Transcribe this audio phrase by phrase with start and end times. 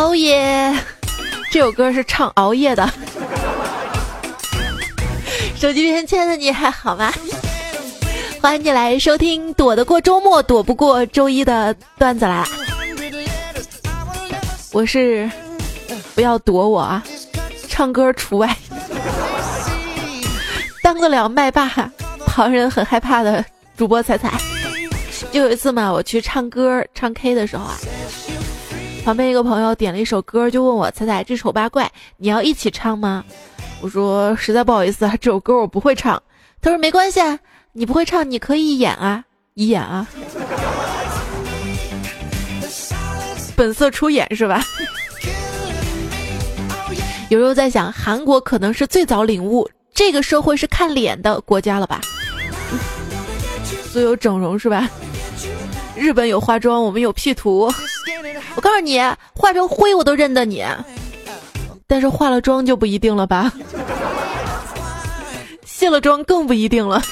[0.00, 0.74] 熬夜，
[1.50, 2.90] 这首歌是唱熬夜的。
[5.54, 7.12] 手机边亲爱的你还好吗？
[8.40, 12.48] 欢迎你来收听，躲得过周末，躲不过周一的段子啦。
[14.72, 15.30] 我是
[16.14, 17.04] 不要躲我啊，
[17.68, 18.56] 唱歌除外。
[20.82, 21.68] 当得了麦霸，
[22.24, 23.44] 旁人很害怕的
[23.76, 24.32] 主播彩彩。
[25.30, 27.76] 就有一次嘛，我去唱歌唱 K 的时候啊，
[29.10, 33.24] 旁边一个朋友点了一首歌，就问我彩彩这丑八怪你要一起唱吗？
[33.80, 36.22] 我说实在不好意思啊，这首歌我不会唱。
[36.62, 37.36] 他说没关系啊，
[37.72, 39.24] 你不会唱你可以演啊，
[39.54, 40.06] 一演啊，
[43.56, 44.62] 本色出演是吧？
[47.30, 52.00] 有时候在想，韩国可能是最早领悟这个社会是看脸的国家了吧？
[53.90, 54.88] 所有整容是吧？
[55.96, 57.68] 日本有化妆，我们有 P 图。
[58.56, 58.98] 我告诉你，
[59.34, 60.64] 化成灰我都认得你，
[61.86, 63.52] 但是化了妆就不一定了吧？
[65.64, 67.02] 卸了妆更不一定了。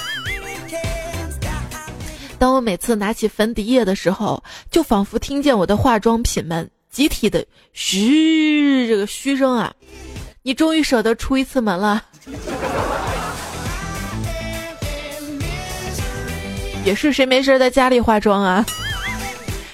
[2.39, 9.73] 当我每次拿起粉底液的时候，就仿佛听见我的化妆品们集体的嘘这个嘘声啊！
[10.43, 12.05] 你终于舍得出一次门了。
[16.85, 18.65] 也是谁没事在家里化妆啊？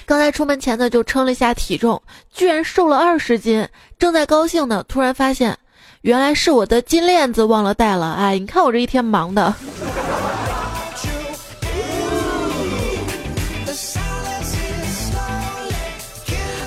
[0.05, 1.99] 刚才出门前呢，就称了一下体重，
[2.31, 3.67] 居然瘦了二十斤。
[3.97, 5.57] 正在高兴呢，突然发现，
[6.01, 8.13] 原来是我的金链子忘了带了。
[8.13, 9.51] 哎，你看我这一天忙的。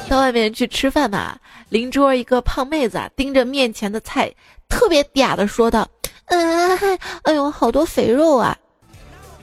[0.08, 4.32] 到外面去吃饭嘛，邻桌一个胖妹子啊，盯着面前的菜，
[4.68, 5.86] 特别嗲的说道
[6.26, 8.56] ：“嗯，哎呦，好多肥肉啊。”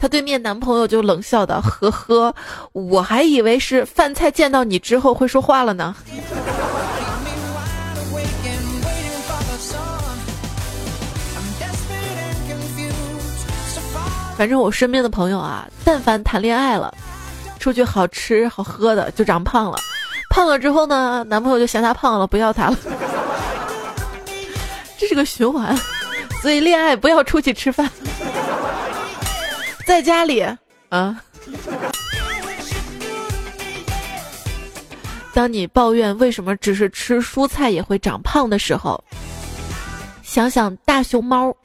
[0.06, 2.36] 她对面男朋友就冷笑道：“呵呵，
[2.74, 5.96] 我还以为是饭菜见到你之后会说话了呢。”
[14.38, 16.94] 反正我身边的朋友啊，但凡谈恋爱了，
[17.58, 19.80] 出去好吃好喝的就长胖了，
[20.30, 22.78] 胖了之后呢，男朋友就嫌她胖了，不要她了。
[25.00, 25.76] 这是个循环，
[26.44, 27.90] 所以恋爱不要出去吃饭。
[29.86, 30.44] 在家里
[30.90, 31.22] 啊，
[35.32, 39.02] 当你抱怨为什么只是吃蔬菜也会长胖的时候，
[40.24, 41.56] 想想大熊猫。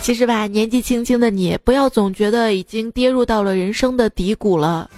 [0.00, 4.88] 其实吧，年纪轻轻的你，不要总觉得已经跌入到了人生的低谷了，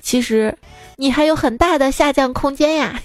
[0.00, 0.56] 其实
[0.96, 3.00] 你还有很大的下降空间呀。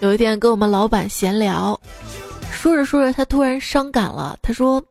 [0.00, 1.78] 有一天跟我们老板闲聊，
[2.50, 4.38] 说着说着，他突然伤感了。
[4.40, 4.82] 他说：“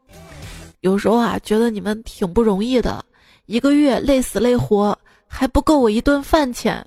[0.82, 3.04] 有时候啊，觉得你们挺不容易的，
[3.48, 4.96] 一个月累死累活
[5.28, 6.86] 还不够我一顿饭钱，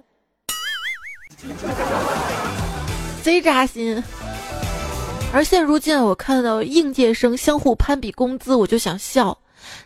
[3.22, 4.00] 贼扎心。
[5.32, 9.36] 而现如今，我看到应届生相互攀比工资，我就想笑。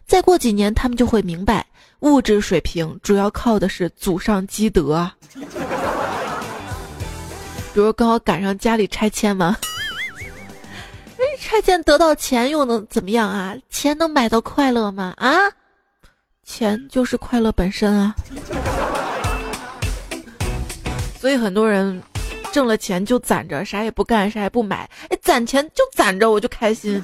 [0.07, 1.65] 再过几年，他们就会明白，
[2.01, 5.11] 物质水平主要靠的是祖上积德。”
[7.77, 9.55] 比如刚好赶上家里拆迁嘛，
[11.19, 13.55] 哎，拆迁得到钱又能怎么样啊？
[13.69, 15.13] 钱能买到快乐吗？
[15.19, 15.37] 啊，
[16.43, 18.15] 钱就是快乐本身啊。
[21.21, 22.03] 所以很多人
[22.51, 24.89] 挣了钱就攒着，啥也不干，啥也不买。
[25.11, 27.03] 哎，攒钱就攒着，我就开心，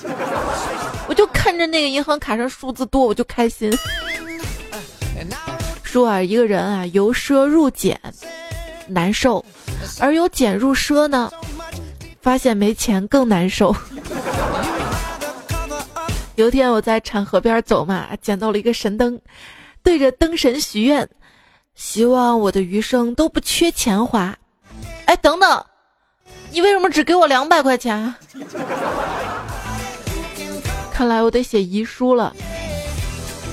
[1.06, 3.70] 我就看着那个银行卡上数字多，我就开心。
[5.82, 8.00] 说啊，一个人啊，由奢入俭，
[8.88, 9.44] 难受。
[10.00, 11.30] 而由俭入奢呢，
[12.20, 13.74] 发现没钱更难受。
[16.36, 19.20] 有一天我在产河边走嘛，捡到了一个神灯，
[19.82, 21.08] 对着灯神许愿，
[21.74, 24.36] 希望我的余生都不缺钱花。
[25.04, 25.64] 哎，等等，
[26.50, 28.14] 你为什么只给我两百块钱？
[30.92, 32.34] 看来我得写遗书了。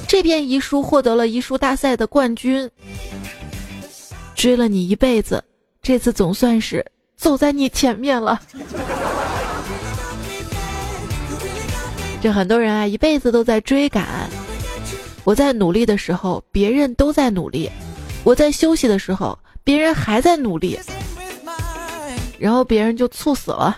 [0.07, 2.69] 这篇遗书获得了遗书大赛的冠军。
[4.35, 5.43] 追了你一辈子。
[5.81, 6.85] 这次总算是
[7.15, 8.39] 走在你前面了。
[12.21, 14.29] 这很多人啊，一辈子都在追赶。
[15.23, 17.69] 我在努力的时候，别人都在努力；
[18.23, 20.79] 我在休息的时候，别人还在努力。
[22.37, 23.77] 然后别人就猝死了。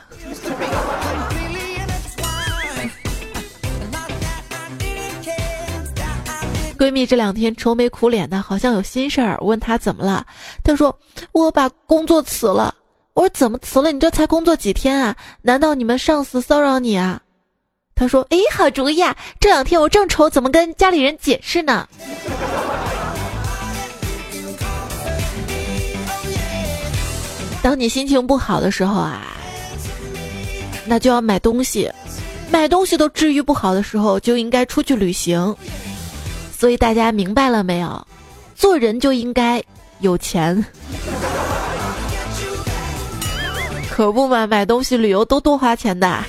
[6.81, 9.37] 闺蜜这两天愁眉苦脸的，好像有心事儿。
[9.41, 10.25] 问她怎么了，
[10.63, 10.97] 她说
[11.31, 12.73] 我把工作辞了。
[13.13, 13.91] 我说怎么辞了？
[13.91, 15.15] 你这才工作几天啊？
[15.43, 17.21] 难道你们上司骚扰你啊？
[17.93, 19.15] 她说：“哎，好主意啊！
[19.39, 21.87] 这两天我正愁怎么跟家里人解释呢。”
[27.61, 29.21] 当你心情不好的时候啊，
[30.87, 31.87] 那就要买东西。
[32.49, 35.55] 买东西都治愈不好的时候，就应该出去旅行。
[36.61, 38.07] 所以大家明白了没有？
[38.53, 39.59] 做人就应该
[40.01, 40.63] 有钱。
[43.89, 46.23] 可不嘛，买东西、旅游都多花钱的。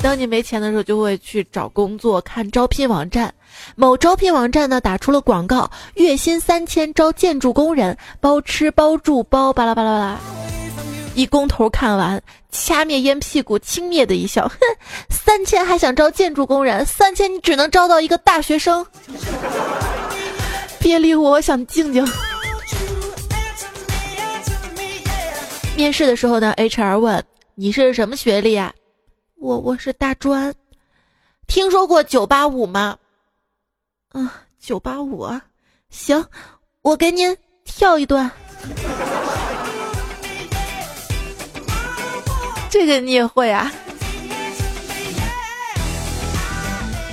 [0.00, 3.34] 当你没钱的时候，就会去找工作，看招聘网站。
[3.74, 10.16] 某招聘网站呢，打出了广告：月薪三千，招建筑工人，包吃包住包巴拉巴拉巴拉。
[11.16, 14.56] 一工头看完，掐灭烟屁股，轻蔑的一笑：“哼，
[15.30, 16.84] 三千还想招建筑工人？
[16.84, 18.84] 三千你只能招到一个大学生。”
[20.80, 22.04] 别理我，我想静静。
[25.76, 27.24] 面试的时候呢，HR 问
[27.54, 28.74] 你是什么学历啊？
[29.36, 30.52] 我我是大专，
[31.46, 32.98] 听说过九八五吗？
[34.14, 34.28] 嗯，
[34.58, 35.40] 九八五啊，
[35.90, 36.26] 行，
[36.82, 38.28] 我给您跳一段。
[42.68, 43.70] 这个你也会啊，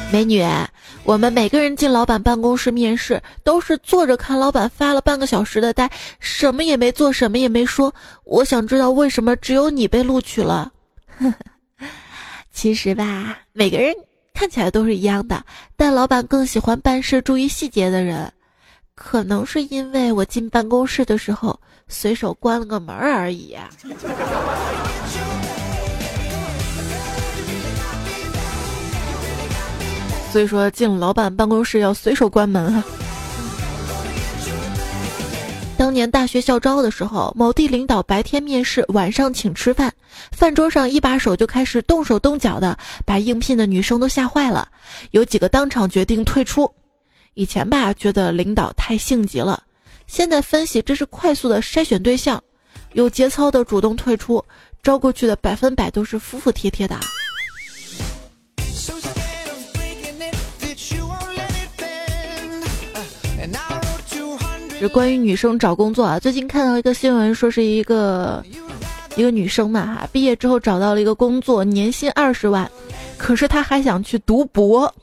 [0.10, 0.42] 美女，
[1.04, 5.90] 我们每个人进老板办公室面试，都是坐着看老板发了半个小时的呆，
[6.20, 7.94] 什么也没做，什么也没说。
[8.24, 10.72] 我想知道为什么只有你被录取了。
[12.54, 13.94] 其实吧，每个人
[14.34, 15.44] 看起来都是一样的，
[15.76, 18.32] 但老板更喜欢办事注意细节的人。
[18.96, 23.56] 可能是因为我进办公室的时候随手关了个门而已。
[30.32, 32.84] 所以说，进老板办公室要随手关门哈。
[35.78, 39.94] 当年大学校招的时候，某地领导白天面试，晚上请吃饭，
[40.32, 44.68] 饭桌上一把手就开始动手动脚的，把应聘的女生都吓坏了，
[45.12, 46.72] 有几个当场决定退出。
[47.36, 49.62] 以前吧，觉得领导太性急了，
[50.08, 52.44] 现在分析这是快速的筛选对象，
[52.94, 54.44] 有节操的主动退出，
[54.82, 57.00] 招过去的百分百都是服服帖帖的。
[64.80, 68.46] 是关于女生找工作啊，最近看到一个新闻，说是一个
[69.16, 72.70] 一个女生嘛哈，毕业之后找到了一个工作，年薪二十万，
[73.18, 74.94] 可是她还想去读博，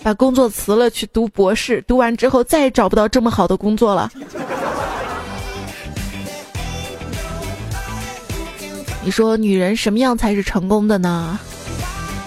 [0.00, 4.08] 把工作辞了去读博士，读完之后再也找不到这么好的工作了。
[9.02, 11.36] 你说女人什么样才是成功的呢？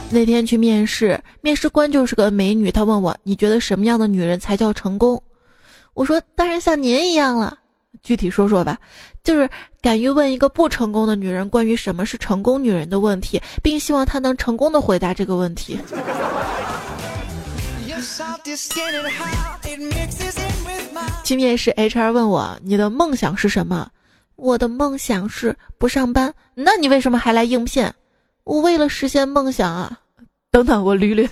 [0.09, 5.24] 那天去面试，面试官就是个美女，她问我，你觉得什么样的女人才叫成功？
[5.94, 7.57] 我说当然像您一样了，
[8.01, 8.78] 具体说说吧，
[9.24, 9.50] 就是
[9.81, 15.80] 敢于问一个不成功的女人关于什么是成功女人的问题，并希望她能成功的回答这个问题。
[21.24, 23.90] 去面试，HR 问我你的梦想是什么？
[24.36, 26.34] 我的梦想是不上班。
[26.56, 27.90] 那你为什么还来应聘？
[28.44, 30.00] 我为了实现梦想啊！
[30.51, 31.30] 等等，我捋捋。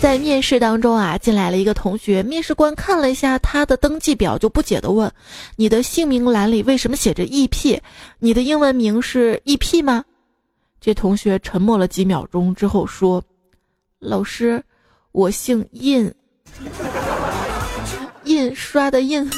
[0.00, 5.10] 在面试当中啊，进来了一个同学，面试官看了一下他的登记表，就不解的问
[5.56, 7.80] ：“你的姓名栏里为什么写着 E.P？
[8.20, 10.04] 你的英文名是 E.P 吗？”
[10.80, 13.20] 这同学沉默了几秒钟之后说
[13.98, 14.62] ：“老师，
[15.10, 16.14] 我姓印，
[18.22, 19.28] 印刷的印。”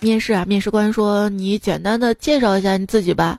[0.00, 3.38] 面试啊，面试官说：“你简单的介绍一下你自己吧。”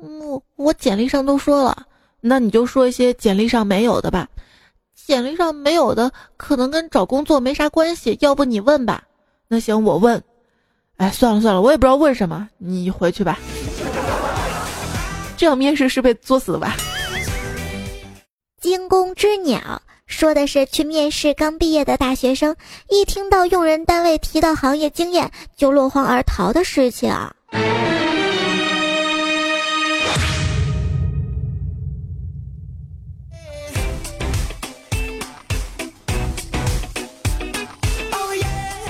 [0.00, 1.86] 我我简历上都说了，
[2.20, 4.28] 那你就说一些简历上没有的吧。
[4.94, 8.16] 简历上没有的，可能跟找工作没啥关系。
[8.20, 9.04] 要不你问吧？
[9.48, 10.22] 那行，我问。
[10.96, 13.38] 哎，算了算了，我也不知道问什么，你回去吧。
[15.36, 16.76] 这样面试是被作死的吧？
[18.60, 22.54] 惊弓之鸟说的是去面试刚毕业的大学生，
[22.88, 27.12] 一听到用人单位提到行业经验就落荒而逃的事情。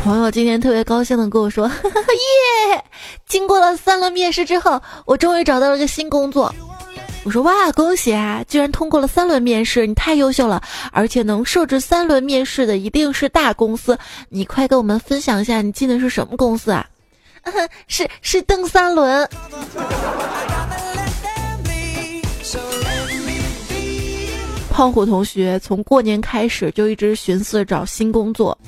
[0.04, 1.66] 朋友今天特别高兴的跟我说
[2.70, 2.84] ：“耶！
[3.26, 6.54] 经过了三轮面试之后，我终于找到了个新工作。”
[7.24, 8.44] 我说：“哇，恭喜啊！
[8.46, 10.62] 居然通过了三轮面试，你太优秀了！
[10.92, 13.98] 而且能设置三轮面试的一定是大公司。
[14.28, 16.86] 你快跟我们分享一下，你进的是什么公司啊
[17.88, 19.26] ？”“是是蹬三轮。”
[24.70, 28.58] 胖虎同学从过年开始就一直寻思找新工作，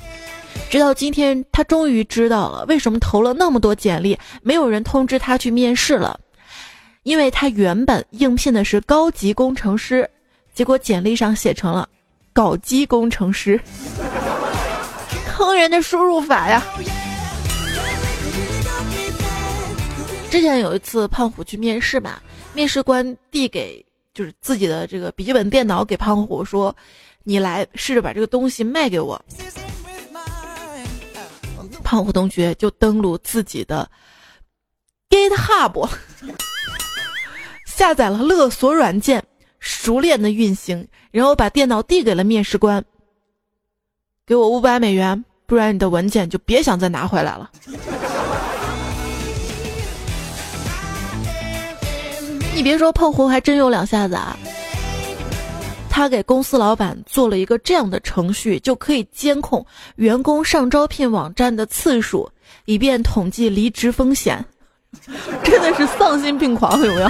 [0.69, 6.19] 直到今天，他终于知道了为什么投了那么多简历，没有人通知他去面试了。
[7.03, 10.09] 因为他原本应聘的是高级工程师，
[10.53, 11.87] 结果简历上写成了
[12.33, 13.57] 搞基工程师，
[15.25, 16.61] 坑人的输入法呀！
[20.29, 22.19] 之前有一次胖虎去面试嘛，
[22.53, 23.83] 面试官递给
[24.13, 26.75] 就是自己的这个笔记本电脑给胖虎说
[27.23, 29.19] ：“你来试着把这个东西卖给我。”
[31.87, 33.89] 胖虎同学就登录自己的
[35.09, 35.89] GitHub。
[37.65, 39.23] 下载了勒索软件，
[39.61, 42.83] 熟练的运行，然后把电脑递给了面试官。
[44.25, 47.49] 给我五百美元，不然你的文件就别想再拿回来了。
[52.53, 54.37] 你别说，胖虎还真有两下子啊！
[55.97, 62.29] 他给公司老板做了一个这样的程序，就可以监控员工上招聘网站的次数，
[62.65, 64.45] 以便统计离职风险。
[65.43, 67.09] 真的是丧心病狂，有没有？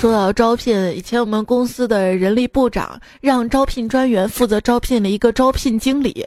[0.00, 6.26] 说到招聘，以前我们公司的人力部长让招聘专员负责招聘了一个招聘经理，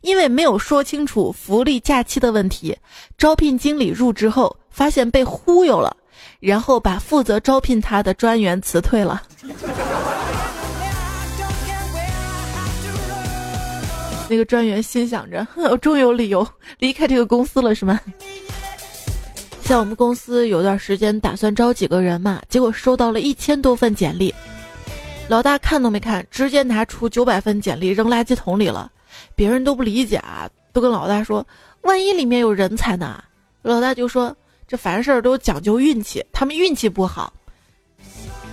[0.00, 2.76] 因为没有说清楚福利假期的问题，
[3.18, 5.96] 招聘经理入职后发现被忽悠了，
[6.40, 9.22] 然后把负责招聘他的专员辞退了。
[14.28, 16.46] 那个专员心想着，我终于有理由
[16.78, 17.98] 离开这个公司了，是吗？
[19.64, 24.32] 在我们公司有段时间打算招几个人嘛，结果收到了一千多份简历，
[25.28, 28.90] 老大看都没看，直接拿出九百份简历扔垃圾桶里了。
[29.40, 31.46] 别人都不理解啊，都跟老大说
[31.80, 33.24] ：“万一里面有人才呢？”
[33.64, 34.36] 老大就说
[34.68, 37.32] ：“这凡事都讲究运气，他们运气不好。”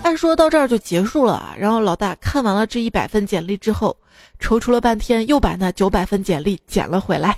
[0.02, 3.98] 按说到这儿就结束了，然后老大看完了这一百份简历之后，
[4.40, 7.38] 踌躇了半天，又把那九百份简历捡了回来。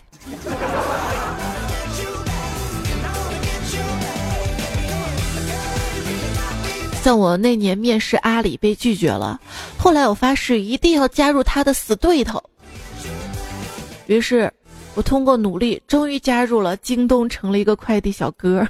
[7.02, 9.42] 像我那年面试阿里被拒绝了，
[9.76, 12.40] 后来我发誓一定要加入他的死对头。
[14.10, 14.52] 于是，
[14.96, 18.68] 我通过努力，终于加入了京东，成了一个快递小哥。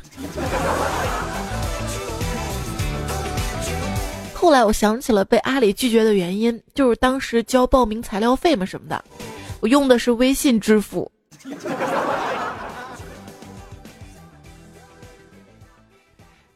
[4.34, 9.01] 后来我想起了被阿里拒绝的原因，就是当时交报名材料费嘛什么的，
[9.62, 11.10] 我用的是微信支付。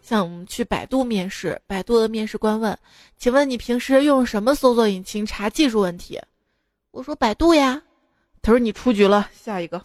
[0.01, 2.77] 像我们去百度面试，百度的面试官问
[3.17, 6.19] ：“请问你平时用什么搜索引擎查技术问题？”
[6.91, 7.81] 我说：“百度呀。”
[8.45, 9.81] 他说：“你出局了，下一个。”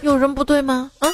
[0.00, 0.88] 有人不对吗？
[1.00, 1.10] 啊？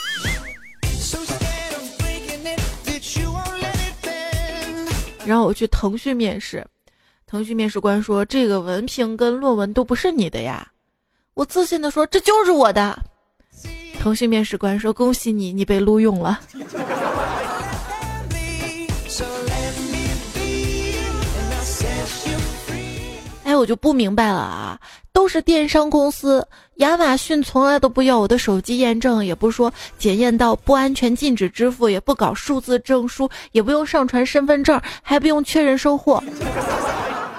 [5.25, 6.63] 然后我去腾讯面试，
[7.27, 10.71] 腾讯面试官说：“这个文凭跟论文都不是你的呀。”
[11.33, 13.03] 我自信的说：“这就是我的。”
[13.99, 16.39] 腾讯面试官说：“恭喜你，你被录用了。”
[23.57, 24.79] 我就不明白了啊！
[25.13, 26.47] 都是电商公司，
[26.77, 36.23] 亚马逊从来都不要我的手机验证，也不说检验到不安全禁止支付，也不搞数字证书，也不用上传身份证，还不用确认收货，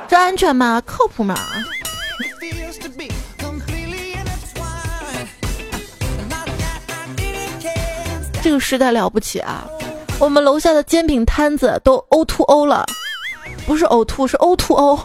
[0.08, 0.82] 这安全吗？
[0.86, 1.36] 靠谱吗？
[8.42, 9.68] 这个时代了不起啊！
[10.20, 12.86] 我们楼下的煎饼摊子都 O to O 了，
[13.66, 15.00] 不是呕吐，是 O to O，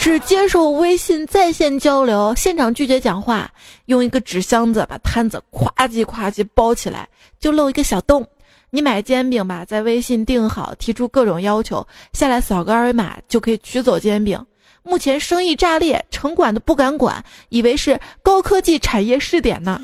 [0.00, 3.50] 只接受微信在线交流，现场拒绝讲话。
[3.84, 7.06] 用一个纸箱子把摊子咵叽咵叽包起来，
[7.38, 8.26] 就漏一个小洞。
[8.70, 14.42] 你买煎饼吧，在微信订好，提出各种要求，下来扫个二维码就可以取走煎饼。
[14.82, 19.78] 目前生意炸裂，城管都不敢管，以为是高科技产业试点呢。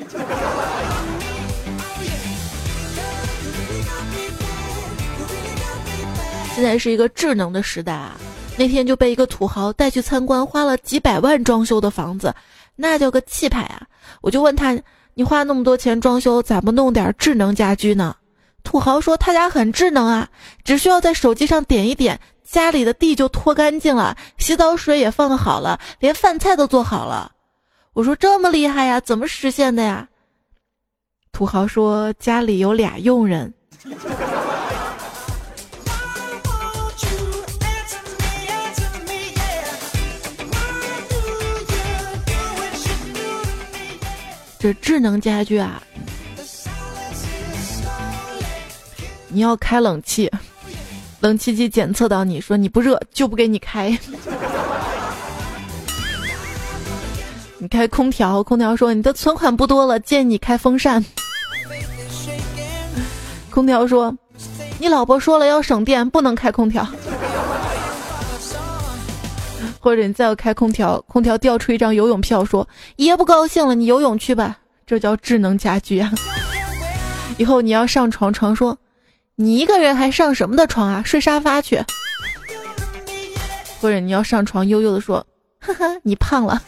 [6.55, 8.17] 现在是一个智能的时代啊！
[8.57, 12.33] 那天就被一个土豪带去参观花了几百万装修的房子，
[12.75, 13.85] 那叫个气派啊！
[14.21, 14.75] 我就问他
[15.13, 18.15] ：“你花那么多钱装修，咋不弄点智能家居呢？”
[18.63, 20.27] 土豪说：“他家很智能啊，
[20.63, 27.31] 只需要在手机上点一点，家里的地就拖干净了，洗澡水也放好了，连饭菜都做好了。”
[27.93, 28.99] 我说：“这么厉害呀？
[28.99, 30.07] 怎么实现的呀？”
[31.31, 33.53] 土豪说：“家里有俩佣人。”
[44.59, 45.81] 这智能家居啊
[49.27, 50.31] 你要开冷气
[51.19, 53.89] 冷气机检测到你说你不热就不给你开。
[57.59, 61.03] 你开空调空调说你的存款不多了建议你开风扇。
[63.49, 64.15] 空调说
[64.79, 66.87] 你老婆说了要省电不能开空调。
[69.87, 72.67] 或者你再要开空调，空调调出一张游泳票，说
[72.97, 74.57] 爷不高兴了，你游泳去吧。
[74.85, 76.11] 这叫智能家居啊！
[77.37, 78.77] 以后你要上床，床说
[79.37, 81.01] 你一个人还上什么的床啊？
[81.05, 81.81] 睡沙发去。
[83.79, 85.25] 或者你要上床，悠悠的说，
[85.61, 86.61] 呵呵，你胖了。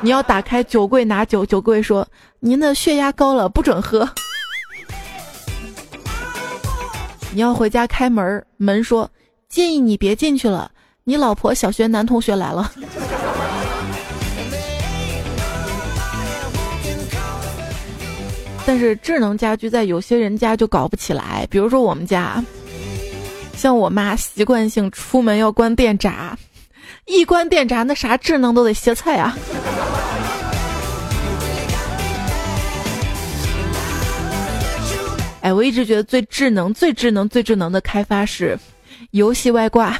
[0.00, 2.08] 你要打开酒柜拿酒，酒柜说
[2.40, 4.08] 您的血压高了，不准喝。
[7.34, 9.10] 你要回家开门，门说
[9.50, 10.70] 建议你别进去了，
[11.08, 12.70] 你老婆小学男同学来了。
[18.66, 22.44] 但是智能家居在有些人家就搞不起来，比如说我们家，
[23.56, 26.36] 像我妈习惯性出门要关电闸，
[27.06, 29.34] 一关电闸那啥智能都得歇菜啊。
[35.40, 38.58] 哎，我一直觉得最智能、最智能、最智能的开发是
[39.12, 39.98] 游戏外挂，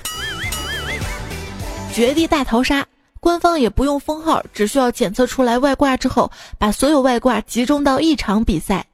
[1.98, 2.86] 绝地大逃杀。
[3.18, 8.86] 官方也不用封号，只需要检测出来外挂之后，把所有外挂集中到一场比赛，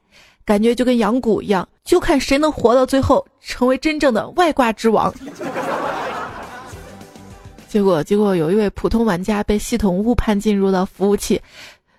[0.43, 5.13] 感觉就跟养蛊一样，就看谁能活到最后，成为真正的外挂之王。
[7.69, 11.39] 结果，结果有一位普通玩家被系统误判进入到服务器，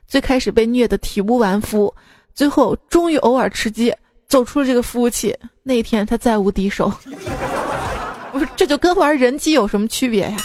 [0.09, 1.95] 最开始被虐的体无完肤，
[2.35, 3.95] 最后终于偶尔吃鸡。
[4.29, 5.33] 走出了这个服务器，
[5.63, 6.93] 那天他再无敌手。
[8.33, 10.37] 不是，这就跟玩人机有什么区别呀？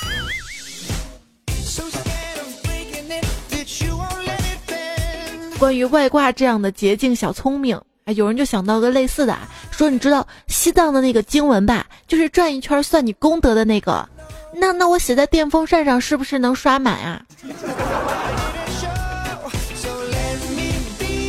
[5.62, 9.38] 关于外挂这样的捷径小聪明，哎，有人就想到个类似的，
[9.70, 11.86] 说你知道西藏的那个经文吧？
[12.08, 14.10] 就是转一圈算你功德的那个。
[14.56, 17.22] 那那我写在电风扇上是不是能刷满啊？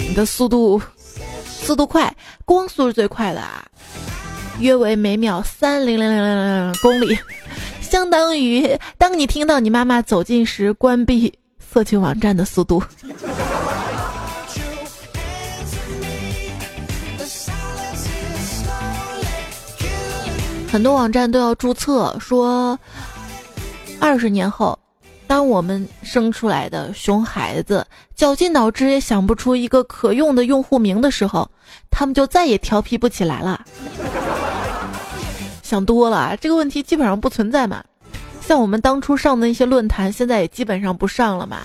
[0.08, 0.80] 你的速度。
[1.44, 2.16] 速度快，
[2.46, 3.62] 光速是最快的啊，
[4.60, 7.18] 约为每秒三零零零零零公里，
[7.82, 12.82] 相当于当你听到你妈妈走近时关闭色情网站的速度。
[20.72, 22.78] 很多网站都要注册，说
[24.00, 24.78] 二十年后。
[25.26, 31.50] 当我们生出来的熊孩子绞尽脑汁也想不出一个可用的用户名的时候，
[31.90, 33.62] 他们就再也调皮不起来了。
[35.62, 37.84] 想多了，这个问题基本上不存在嘛。
[38.40, 41.58] 像我们当初上的那些论坛，现在也基本上不上了嘛。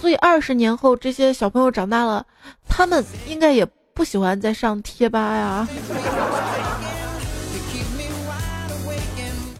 [0.00, 2.24] 所以二十年后，这些小朋友长大了，
[2.66, 5.68] 他们应该也不喜欢再上贴吧呀、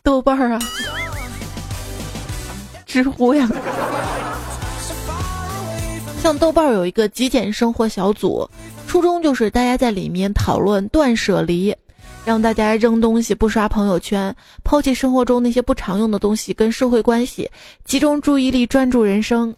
[0.07, 0.59] 豆瓣儿啊。
[2.87, 3.51] 知乎呀，
[6.23, 8.49] 像豆瓣有一个极简生活小组，
[8.87, 11.75] 初衷就是大家在里面讨论断舍离，
[12.25, 17.51] 让大家扔东西，不刷朋友圈，抛弃生活中那些不常用的东西，跟社会关系，
[17.85, 19.53] 集中注意力，专注人生。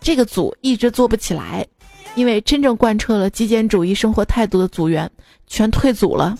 [0.00, 1.64] 这个组一直做不起来，
[2.16, 5.08] 因为真正贯彻了极简主义生活态度的组员
[5.46, 6.36] 全退组了。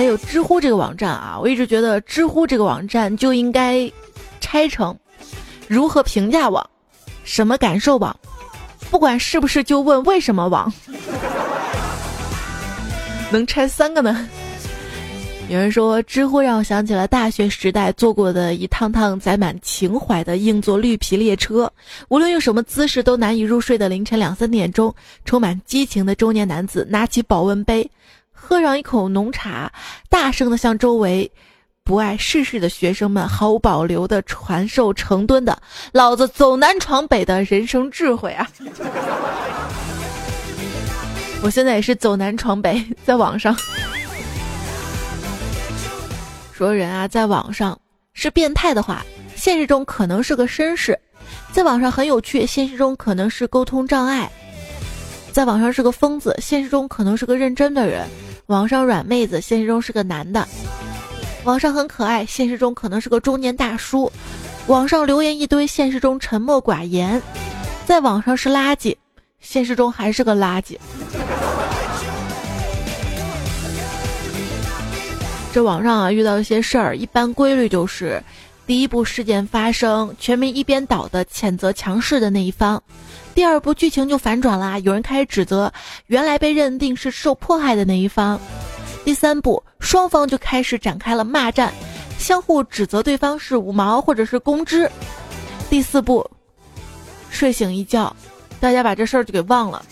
[0.00, 3.86] 还有知乎这个网站啊，我一直觉得知乎这个网站就应该
[4.40, 4.96] 拆成
[5.68, 6.66] 如何评价网、
[7.22, 8.18] 什么感受网，
[8.90, 10.72] 不管是不是就问为什么网，
[13.30, 14.26] 能拆三个呢？
[15.50, 21.70] 有人说知乎让我想起了大学时代坐过的一趟趟载满情怀的硬座绿皮列车，
[22.08, 24.94] 无论用什么姿势都难以入睡的凌晨两三点钟，
[25.26, 27.86] 充满激情的中年男子拿起保温杯。
[28.50, 29.70] 喝上一口浓茶，
[30.08, 31.30] 大声的向周围
[31.84, 35.56] 不爱世事的学生们毫无保留的传授成吨的
[35.94, 38.50] “老子走南闯北”的人生智慧啊！
[41.44, 43.56] 我现在也是走南闯北，在网上
[46.52, 47.78] 说人啊，在网上
[48.14, 50.92] 是变态的话，现实中可能是个绅士；
[51.52, 54.28] 在网上很有趣，现实中可能是沟通障碍；
[55.30, 58.08] 在网上是个疯子，现实中可能是个认真的人。
[58.50, 60.44] 网上软妹子，现实中是个男的；
[61.44, 64.10] 网上很可爱，现实中可能是个中年大叔；
[64.66, 67.20] 网上留言一堆，现实中沉默寡言；
[67.86, 68.96] 在网上是垃圾，
[69.38, 70.76] 现实中还是个垃圾。
[75.52, 78.20] 这网上啊，遇到一些事儿，一般规律就是
[78.66, 82.78] 第一部事件发生，全民一边倒的谴责强势的那一方；
[83.34, 85.72] 第二部剧情就反转啦，有人开始指责
[86.06, 88.38] 原来被认定是受迫害的那一方；
[89.04, 91.72] 第三步，双方就开始展开了骂战，
[92.16, 94.86] 相互指责对方是五毛或者是公知；
[95.68, 96.24] 第四步，
[97.28, 98.14] 睡醒一觉，
[98.60, 99.84] 大家把这事儿就给忘了。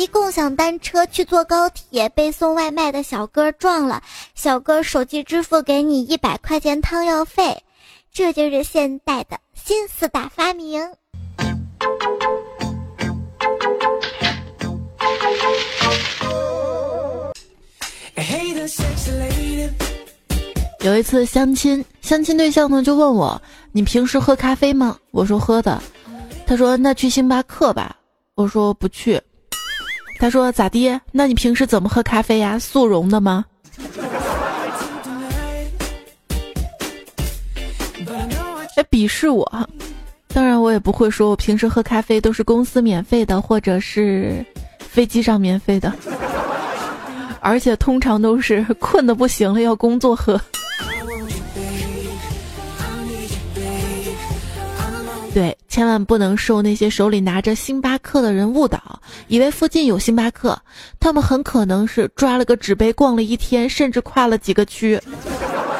[0.00, 4.02] 骑共享单车去坐高铁，被送外卖的小哥撞了，
[4.34, 7.62] 小哥手机支付给你一百块钱汤药费，
[8.10, 10.80] 这就是现代的新四大发明。
[20.80, 25.78] 有一次相亲，相亲对象呢就问我：“你平时喝咖啡吗？”我说：“喝的。”
[26.48, 27.94] 他说：“那去星巴克吧。”
[28.34, 29.20] 我说：“不去。”
[30.20, 31.00] 他说：“咋地？
[31.10, 32.58] 那你平时怎么喝咖啡呀？
[32.58, 33.42] 速溶的吗？”
[38.76, 39.68] 哎，鄙视我！
[40.28, 44.44] 当然，我也不会说我平时喝咖啡都是公司免费的，或者是
[44.78, 45.90] 飞机上免费的，
[47.40, 50.38] 而且通常都是困的不行了要工作喝。
[55.32, 60.60] 对，千万不能受那些手里拿着星巴克的人误导，以为附近有星巴克，
[60.98, 65.00] 他们很可能是抓了个纸杯逛了一天，甚至跨了几个区。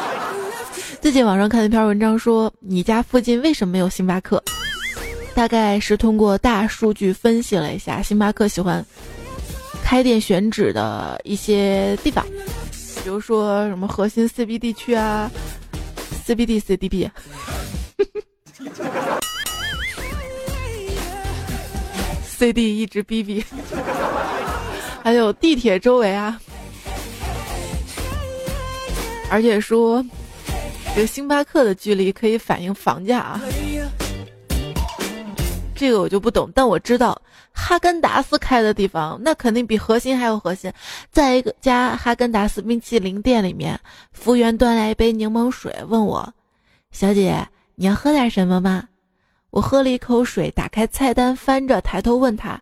[1.02, 4.40] 最近网上看了一篇文章说，你家附近为什么没有星巴克？
[5.34, 8.84] 大概是通过大数据分析了一下，星巴克喜欢
[9.82, 12.24] 开店选址的一些地方，
[13.02, 15.28] 比如说什么核心 CBD 区啊
[16.24, 17.10] ，CBD CDB。
[22.40, 23.44] C D 一直逼逼，
[25.04, 26.40] 还有地铁周围啊，
[29.30, 30.02] 而且说
[30.94, 33.42] 这个星巴克的距离可以反映房价啊，
[35.74, 37.20] 这个我就不懂，但我知道
[37.52, 40.72] 哈根达斯开的地方那肯定比核心还要核心。
[41.12, 43.78] 在一个家哈根达斯冰淇淋店里面，
[44.14, 46.32] 服务员端来一杯柠檬水，问我
[46.90, 48.84] ：“小姐，你要喝点什么吗？”
[49.50, 52.60] 我喝了一口水，打开菜单，翻着，抬头问他：“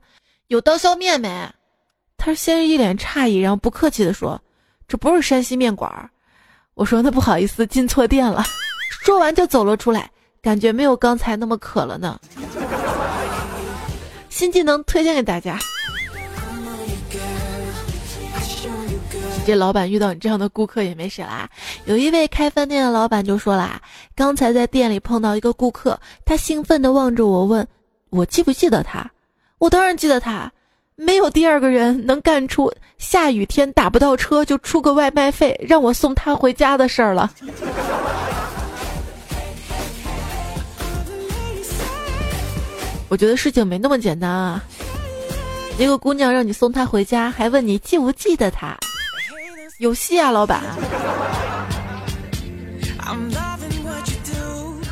[0.49, 1.49] 有刀削面没？”
[2.17, 4.41] 他先是一脸诧异，然后不客气地说
[4.89, 6.11] ：“这不是山西面馆。”
[6.75, 8.43] 我说：“那不好意思，进错店了。
[9.05, 12.19] ”说完就走了出来，感觉没有刚才那么渴了呢。
[14.29, 15.59] 新技能推荐给大家。
[19.49, 21.49] 这老板遇到你这样的顾客也没谁啦。
[21.87, 23.81] 有一位开饭店的老板就说啦
[24.15, 27.67] ：“刚才在店里碰到一个顾客，他兴奋地望着我，问
[28.11, 29.11] 我记不记得他。
[29.57, 30.53] 我当然记得他，
[30.97, 37.33] 没有第二个人能干出下雨天打不到车就出个外卖费让我送他回家的事儿了。
[43.09, 44.63] ”我觉得事情没那么简单啊！
[45.79, 48.77] 一个姑娘让你送她回家，还问你记不记得她。
[49.79, 50.61] 有戏啊，老板！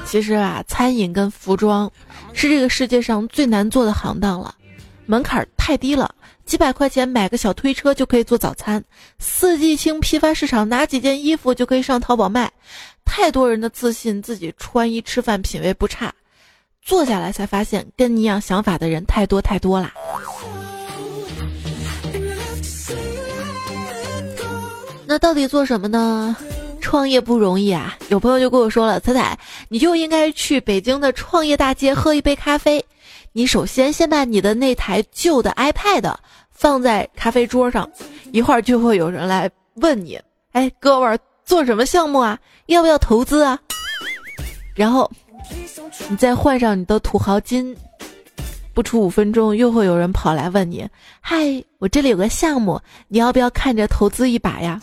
[0.06, 1.90] 其实啊，餐饮跟服装
[2.32, 4.54] 是这个世界上最难做的行当了，
[5.04, 8.82] 门槛太低了，几百块钱买个小推车就可以做早餐，
[9.18, 12.48] 四季青批发市场拿几件衣服就可以上淘宝卖，
[13.04, 16.14] 太多人的自信自己穿衣吃饭品味不差，
[16.80, 19.92] 坐下来才发现跟你一样想法的人太多太多啦。
[25.06, 26.36] 那到底做什么呢？
[26.80, 27.96] 创业不容易啊！
[28.08, 29.38] 有朋友就跟我说了：“彩彩，
[29.68, 32.84] 你就应该去北京的创业大街喝一杯咖啡。
[33.32, 36.14] 你首先先把你的那台旧的 iPad
[36.50, 37.88] 放在咖啡桌上，
[38.32, 40.20] 一会儿就会有人来问你：
[40.52, 42.38] 哎，哥们儿做什么项目啊？
[42.66, 43.58] 要不要投资啊？
[44.74, 45.10] 然后
[46.08, 47.76] 你再换上你的土豪金。”
[48.76, 50.86] 不出五分钟，又会有人跑来问你
[51.22, 54.78] ：“嗨，我这里有个项目，你要不要看着投资一把呀？”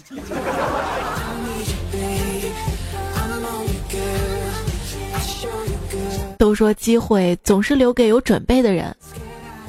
[6.39, 8.95] 都说机会总是留给有准备的人，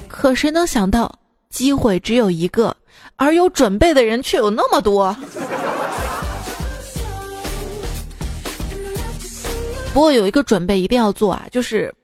[0.09, 1.15] 可谁能想到，
[1.51, 2.75] 机会只有一个，
[3.17, 5.15] 而有准备的人却有那么多。
[9.93, 11.95] 不过有一个准备一定要做啊，就是。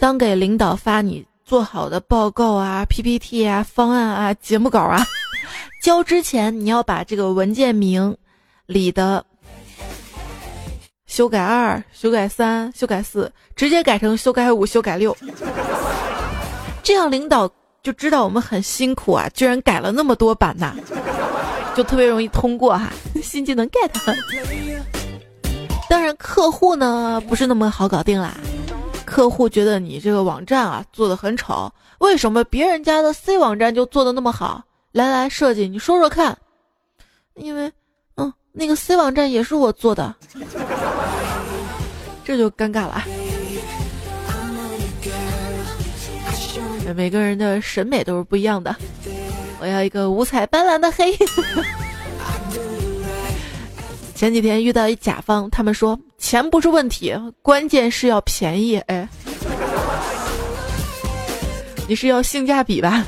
[0.00, 5.06] 当给领导发你做好的报告啊、PPT 啊、方案啊、节目稿啊，
[5.82, 8.16] 交之前你要把这个文件名
[8.64, 9.22] 里的
[11.06, 15.14] 修改二、修改三、修改四直接改成修改五、修改六，
[16.82, 17.46] 这样领导
[17.82, 20.74] 就知道我们很辛苦啊，居然改了那么多版呐，
[21.76, 22.90] 就特别容易通过哈。
[23.22, 23.90] 新技能 get。
[25.90, 28.34] 当然，客户呢不是那么好搞定啦。
[29.10, 31.68] 客户觉得你这个网站啊做的很丑，
[31.98, 34.62] 为什么别人家的 C 网站就做的那么好？
[34.92, 36.38] 来来，设计，你说说看。
[37.34, 37.72] 因为，
[38.14, 40.14] 嗯，那个 C 网站也是我做的，
[42.24, 43.02] 这就尴尬了。
[46.94, 48.76] 每个人的审美都是不一样的。
[49.60, 51.12] 我要一个五彩斑斓的黑。
[54.20, 58.76] 前几天遇到一甲方，他们说钱不是问题，关键是要便宜。
[58.80, 59.08] 哎，
[61.88, 63.02] 你是要性价比吧？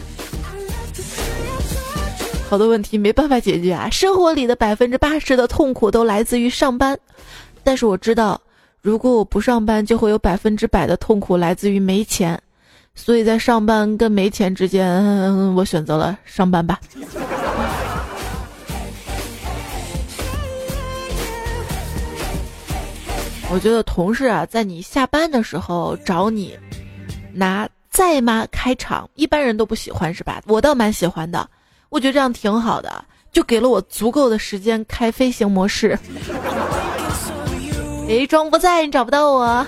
[2.48, 3.90] 好多问题没办法解决啊！
[3.90, 6.98] 生活里的百分之八十的痛苦都来自于上班，
[7.62, 8.40] 但是我知道，
[8.80, 12.40] 如果我不上班，就会有百分之百的痛苦来自于没钱。
[12.94, 16.80] 所以在上班跟没钱之间，我选择了上班吧。
[23.52, 26.58] 我觉得同事啊，在你下班的时候找你，
[27.34, 30.40] 拿在吗开场，一般人都不喜欢是吧？
[30.46, 31.46] 我倒蛮喜欢的，
[31.90, 35.98] 我觉得这样挺好的，就给了我足够的时间开飞行模式。
[38.08, 39.66] 哎，装不在，你找不到我。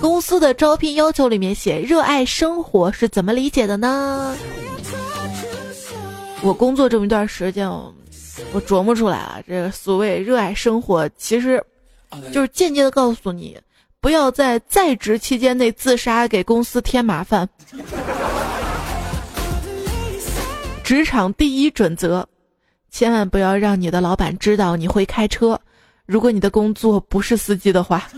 [0.00, 4.34] 公司的招聘要求里面写“热爱生活”是怎么理解的呢？
[6.40, 7.68] 我工作这么一段时间，
[8.52, 11.62] 我琢磨出来了，这个所谓“热爱生活”，其实
[12.32, 13.58] 就是间接的告诉你，
[14.00, 17.48] 不要在在职期间内自杀，给公司添麻烦。
[20.82, 22.26] 职场第一准则，
[22.90, 25.60] 千万不要让你的老板知道你会开车。
[26.06, 28.08] 如果你的工作不是司机的话。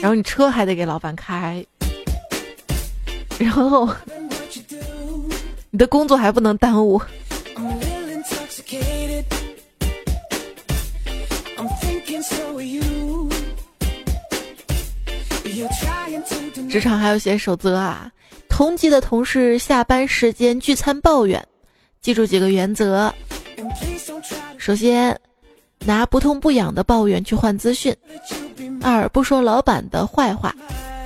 [0.00, 1.62] 然后你车还得给老板开，
[3.36, 3.86] 然后
[5.70, 6.98] 你的工作还不能耽误。
[16.70, 18.10] 职场还有些守则啊，
[18.48, 21.44] 同级的同事下班时间聚餐抱怨，
[22.00, 23.12] 记住几个原则。
[24.56, 25.18] 首先，
[25.80, 27.96] 拿不痛不痒的抱怨去换资讯。
[28.82, 30.54] 二不说老板的坏话，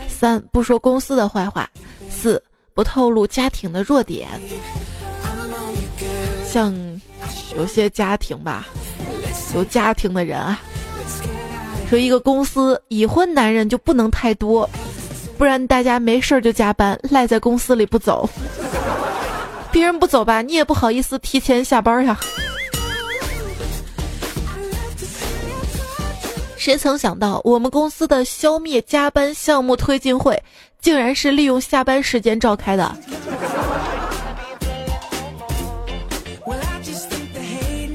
[0.08, 1.70] 三不说公司的坏话，
[2.10, 2.42] 四
[2.74, 4.28] 不透露家庭的弱点。
[6.44, 6.74] 像
[7.56, 8.66] 有些家庭吧，
[9.54, 10.60] 有家庭的人啊，
[11.92, 14.66] 说一个公司已婚男人就不能太多，
[15.36, 18.26] 不然大家没事就加班赖在公司里不走，
[19.70, 22.18] 别人不走吧，你也不好意思提前下班呀。
[26.56, 30.42] 谁曾想到，我们公司的消灭加班项目推进会，
[30.80, 32.96] 竟然是利用下班时间召开的。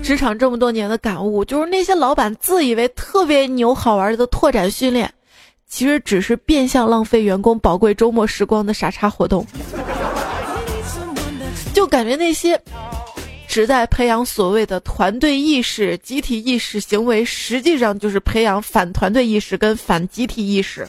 [0.08, 5.14] 职场这么多年的感悟，就是那些老板自以为特别牛、好玩的拓展训练，
[5.68, 9.46] 其实只是变相浪费员工宝贵周末时光的傻叉活动。
[11.74, 12.58] 就感觉那些。
[13.50, 20.88] 旨在培养所谓的团队意识、集体意识行为，实际上就是培养反团队意识跟反集体意识。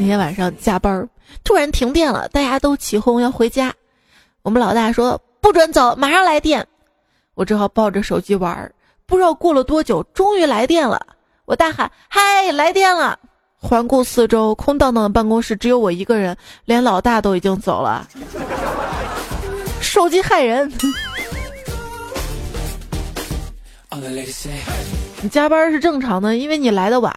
[0.00, 1.06] 那天晚上加班，
[1.44, 3.70] 突然停电了，大家都起哄要回家。
[4.40, 6.66] 我们老大说不准走，马上来电。
[7.34, 8.72] 我只好抱着手机玩，
[9.04, 11.06] 不知道过了多久，终于来电了。
[11.44, 13.18] 我大喊：“嗨，来电了！”
[13.60, 16.34] 环顾四周，空荡荡的办公室只有我一个人，
[16.64, 18.08] 连老大都已经走了。
[19.82, 20.72] 手机害人！
[25.20, 27.14] 你加班是正常的，因为你来的晚。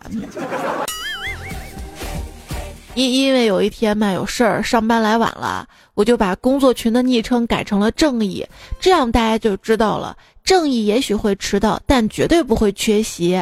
[2.95, 8.45] 因因为有一天嘛有事儿，上班来晚了，我就把工作群的昵称改成了正义，
[8.79, 13.41] 这样大家就知道了，正义也许会迟到，但绝对不会缺席。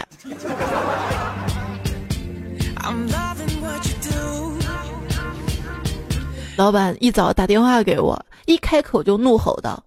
[6.56, 9.84] 老板一早打电话给我，一开口就怒吼道：“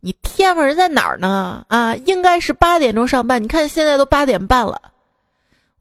[0.00, 1.64] 你天门在哪儿呢？
[1.68, 4.80] 啊，应该是八点钟上班，你看现在都八点半了。”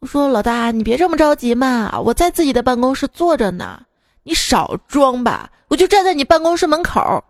[0.01, 3.79] 我说老大，你别这么着急嘛，我在自己的办公室坐着呢，
[4.23, 7.23] 你少装吧，我就站在你办公室门口。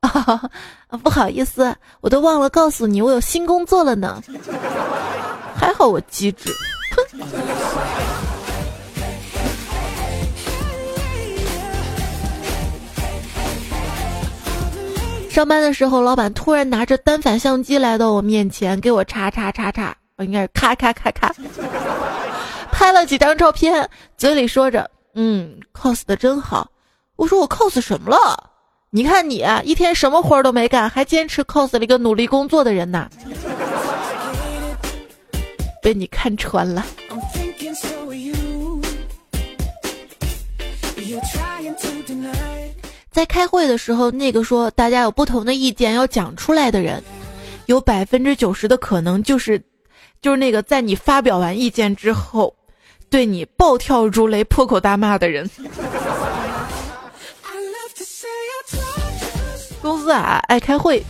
[0.00, 0.10] 啊，
[1.04, 4.20] 不好意思，我都忘了告诉你，我有新工作了呢。
[5.54, 6.52] 还好我机智，
[6.96, 7.20] 哼。
[15.30, 19.96] 上班的时候，老板突然拿着单反相机来到我面前，给我叉叉叉叉。
[20.18, 21.34] 应该是咔咔咔咔，
[22.80, 26.66] 拍了几张照片，嘴里说着：“嗯，cos 的真好。”
[27.16, 28.50] 我说：“我 cos 什么了？
[28.88, 33.10] 你看你一天什么活都没干，还坚持 cos 了一个努力工作的人呢。”
[35.82, 36.82] 被你看穿了。
[43.10, 47.04] 在开会的时候，那个说大家有不同的意见要讲出来的人，
[47.66, 49.62] 有百分之九十的可能就是，
[50.22, 52.56] 就是那个在你发表完意见之后，
[53.10, 55.50] 对你暴跳如雷、破口大骂的人。
[59.82, 61.04] 公司啊，爱开会。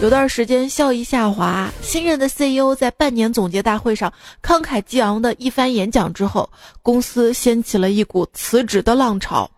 [0.00, 6.48] 有段时间效益下滑，新任的 CEO 在半年总结大会上慷慨激昂的一番演讲之后，
[6.82, 9.50] 公司掀起了一股辞职的浪潮，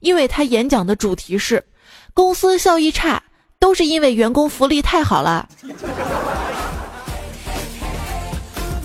[0.00, 1.64] 因为他演讲的主题是
[2.14, 3.22] 公司效益差
[3.58, 5.48] 都是因为员工福利太好了。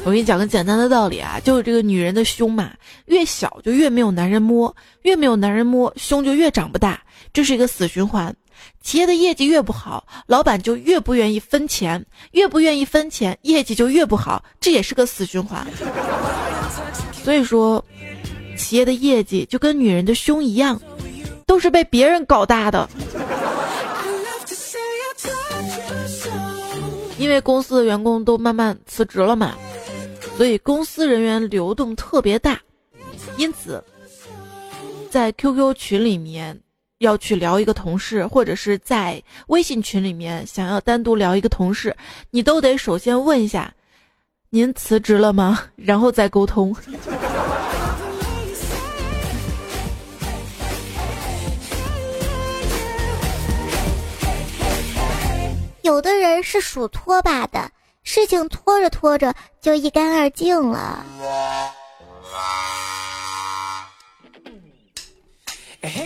[0.04, 2.72] 我给你讲个简单的道理啊，就是这个女人的胸嘛，
[3.06, 7.00] 越小就越没有男人摸，越没有男人摸，胸就越长不大，
[7.32, 8.36] 这是一个死循环。
[8.82, 15.66] 企业的业绩越不好，老板就越不愿意分钱，越不愿意分钱，业绩就越不好，这也是个死循环。
[17.24, 17.84] 所以说，
[18.58, 20.82] 企业的业绩就跟女人的胸一样，
[21.46, 22.90] 都是被别人搞大的。
[27.20, 29.56] 因为公司的员工都慢慢辞职了嘛，
[30.38, 32.60] 所以公司人员流动特别大，
[33.38, 33.84] 因此，
[35.10, 36.60] 在 QQ 群里面。
[37.02, 41.98] 要去聊一个同事，或者是在微信群里面想要单独聊一个同事，
[42.30, 43.74] 你都得首先问一下，
[44.52, 45.64] 您辞职了吗？
[45.76, 46.76] 然后再沟通。
[55.82, 57.72] 有的人是属拖把的，
[58.14, 61.06] 事情拖着拖着就一干二净了。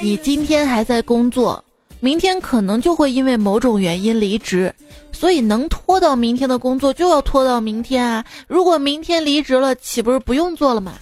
[0.04, 1.66] 你今天还在工作，
[2.00, 4.72] 明天可能就会因为某种原因离职，
[5.12, 8.24] 所以能拖到明天的工作就要拖到明天啊！
[8.48, 10.94] 如果明天离职了，岂不是不用做了吗？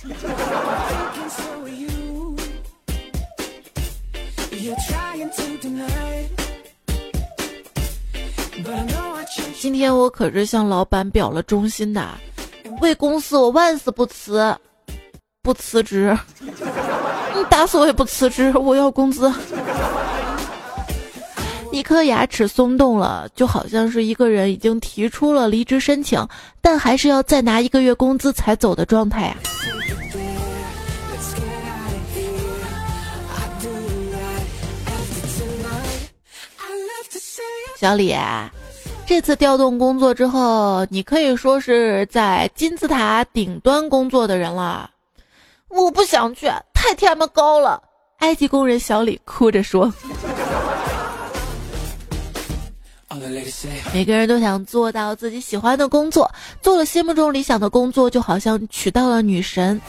[9.63, 12.05] 今天我可是向老板表了忠心的，
[12.81, 14.53] 为公司我万死不辞，
[15.41, 16.13] 不辞职。
[16.41, 19.31] 你 打死我也不辞职，我要工资。
[21.71, 26.27] 一颗牙齿松动了，就好像是一个人已经提出了离职申请，
[26.59, 29.37] 但还是要再拿一个月工资才走的状态呀。
[37.79, 38.13] 小李，
[39.05, 44.89] 这次调动工作之后，你可以说是在金字塔顶端工作的人了。
[45.69, 46.49] 我不想去。
[46.73, 47.81] 太他妈高了！
[48.17, 49.93] 埃及工人小李哭着说
[53.93, 56.29] ：“每个人都想做到自己喜欢的工作，
[56.61, 59.79] 做了心目中理想的工作，就好像娶到了女神。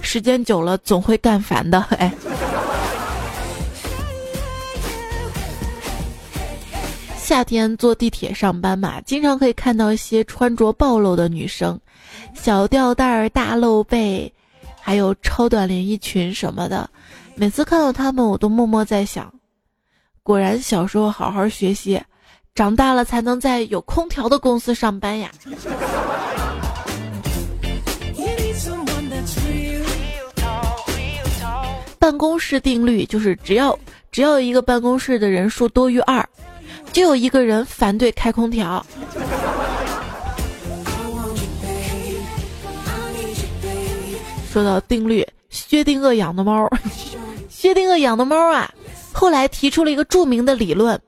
[0.00, 2.10] 时间久了，总会干烦的。”哎，
[7.22, 11.80] 夏天坐地铁上班嘛，经常可以看到一些穿着暴露的女生，
[12.34, 14.30] 小吊带儿、大露背。
[14.84, 16.90] 还有超短连衣裙什么的，
[17.36, 19.32] 每次看到他们，我都默默在想：
[20.24, 22.02] 果然小时候好好学习，
[22.56, 25.30] 长大了才能在有空调的公司上班呀。
[32.00, 33.78] 办公室定律就是，只要
[34.10, 36.28] 只要一个办公室的人数多于二，
[36.92, 38.84] 就有一个人反对开空调。
[44.50, 46.68] 说到定律，薛定谔养的猫，
[47.48, 48.70] 薛定谔养的猫啊，
[49.12, 51.00] 后来提出了一个著名的理论：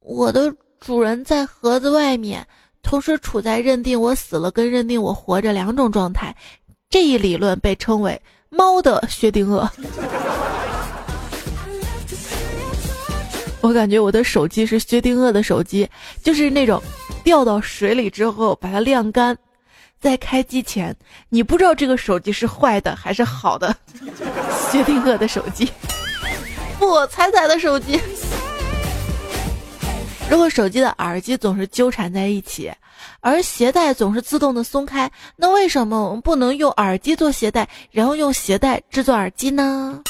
[0.00, 0.50] 我的
[0.80, 2.46] 主人在盒子外面，
[2.82, 6.34] 同时处在认定我死了跟认定我活着两种状态。
[6.88, 9.68] 这一理论被称为“猫的薛定谔”。
[13.60, 15.88] 我感觉我的手机是薛定谔的手机，
[16.22, 16.82] 就是那种
[17.22, 19.36] 掉到水里之后把它晾干。
[20.00, 20.96] 在开机前，
[21.28, 23.76] 你不知道这个手机是坏的还是好的。
[24.72, 25.70] 薛定谔的手机，
[26.78, 28.00] 不，彩彩的手机。
[30.30, 32.72] 如果手机的耳机总是纠缠在一起，
[33.20, 40.00] 而鞋带总是自动的松开，那为什么我们不能用耳机做鞋带，然后用鞋带制作耳机呢？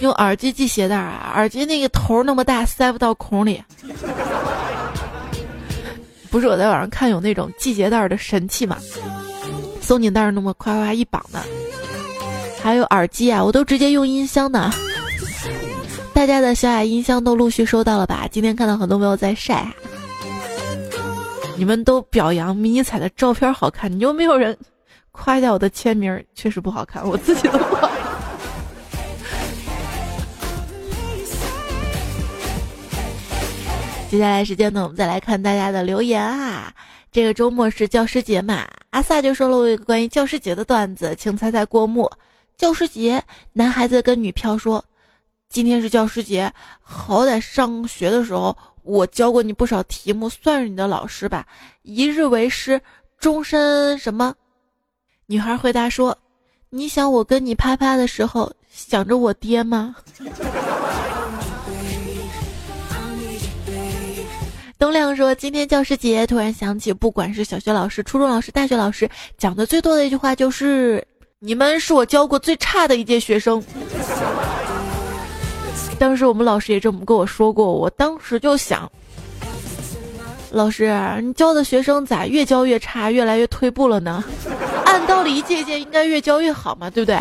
[0.00, 3.62] 用耳机系鞋带啊，耳机那个头那么大，塞不到孔里。
[6.30, 8.78] 不是我在网上看有那种系鞋带的神器嘛，
[9.80, 11.42] 松紧带那么夸夸一绑的，
[12.62, 14.70] 还有耳机啊，我都直接用音箱的。
[16.14, 18.26] 大家的小雅音箱都陆续收到了吧？
[18.30, 19.66] 今天看到很多朋友在晒，
[21.56, 24.56] 你们都表扬迷彩的照片好看，你有没有人
[25.10, 26.24] 夸一下我的签名？
[26.34, 27.90] 确实不好看，我自己都不好。
[34.10, 36.74] 接下来时间呢，我们再来看大家的留言啊。
[37.12, 42.10] 这个周末是教师节嘛，阿萨就说了我一个关于教师节的段子，请猜猜过目。
[42.56, 44.84] 教师节，男孩子跟女票说
[45.48, 51.46] ：“今天是教师节，好歹上学的时候我教过你不少题目，算是你的老师吧。
[51.82, 52.80] 一日为师，
[53.16, 54.34] 终身什么？”
[55.26, 56.18] 女孩回答说
[56.68, 59.94] ：“你想我跟你啪啪的时候想着我爹吗？”
[64.80, 69.06] 东亮说：“今天教师节，突然想起，不管是小学老师、初中老师、大学老师，
[69.36, 71.06] 讲的最多的一句话就是
[71.38, 73.62] ：‘你们是我教过最差的一届学生。’
[76.00, 78.90] 当时我们老师也这么跟我说过，我当时就想，
[80.50, 80.90] 老师，
[81.22, 84.24] 你教的学生咋越教越差，越来越退步了呢？
[84.86, 87.18] 按道理一届一届应该越教越好嘛，对不对？”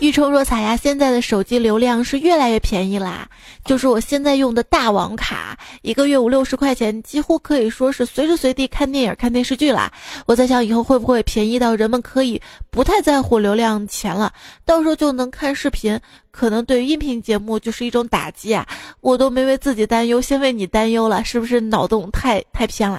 [0.00, 3.28] 玉冲若彩呀，现在的手机流量是越来越便宜啦。
[3.66, 9.92] 就是我现在用的大网卡，一个月五六十块钱，几乎可以说是随时随地看电影、看电视剧啦。
[10.24, 12.40] 我在想，以后会不会便宜到人们可以
[12.70, 14.32] 不太在乎流量钱了？
[14.64, 18.66] 到时候就能看视频，可能对于音频节目就是一种打击啊！
[19.02, 22.98] 我都没为自己担忧，先为你担忧了，是不是脑洞太太偏了？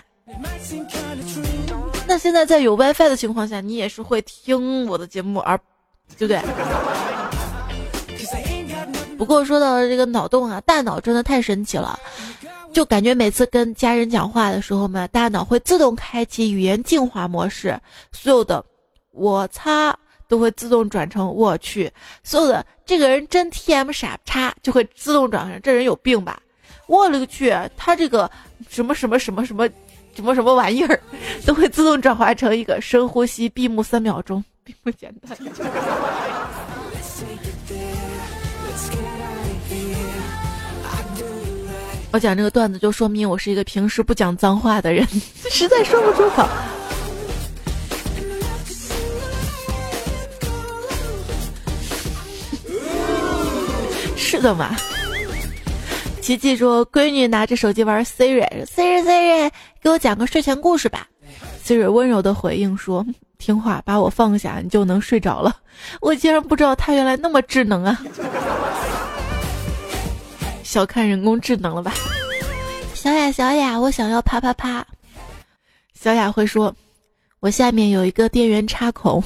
[2.07, 5.59] 那现在在有 WiFi 的情况下，你也是会听我的节目而。
[6.17, 6.41] 对不对？
[9.17, 11.99] 不过说到这个脑洞啊，大脑真的太神奇了，
[12.73, 17.79] 就感觉每次跟家人讲话的时候嘛，大脑会自动开启语言净化模式，
[18.11, 18.65] 所有的
[19.13, 19.95] “我擦”
[20.27, 21.91] 都会自动转成“我去”，
[22.23, 26.41] 所有的“这个人真 T M 傻叉”就会自动转成“这人有病吧”，
[26.87, 28.29] 我勒个去，他这个
[28.69, 29.69] 什么什么什么什么
[30.15, 30.99] 什么什么玩意儿，
[31.45, 34.43] 都会自动转化成一个深呼吸、闭目三秒钟。
[34.63, 35.37] 并不简单。
[42.13, 45.07] 我讲这个段子，就说明我是一个平时不讲脏话的人，
[45.49, 46.45] 实在说不出口。
[54.17, 54.75] 是的嘛？
[56.21, 59.49] 琪琪说：“闺女拿着手机玩 Siri，Siri Siri，
[59.81, 61.07] 给我讲个睡前故事吧。
[61.65, 63.05] ”Siri 温柔的回应说。
[63.41, 65.57] 听话，把我放下，你就能睡着了。
[65.99, 67.99] 我竟然不知道他原来那么智能啊！
[70.63, 71.91] 小看人工智能了吧？
[72.93, 74.85] 小雅，小雅，我想要啪啪啪。
[75.99, 76.71] 小雅会说
[77.41, 79.23] ：“我下面有一个电源插孔。”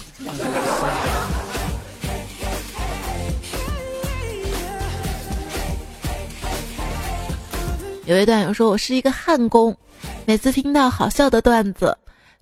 [8.06, 9.76] 有一段有说：“我是一个焊工，
[10.26, 11.98] 每次听到好笑的段子，